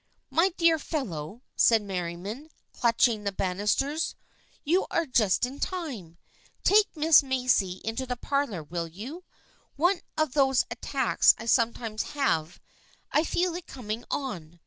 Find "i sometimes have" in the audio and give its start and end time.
11.37-12.59